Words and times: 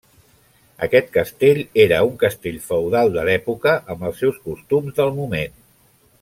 Aquest 0.85 1.11
castell 1.17 1.61
era 1.83 1.99
un 2.07 2.17
castell 2.23 2.57
feudal 2.71 3.13
de 3.19 3.27
l'època 3.29 3.75
amb 3.97 4.09
els 4.11 4.23
seus 4.25 4.41
costums 4.49 5.01
del 5.03 5.15
moment. 5.21 5.59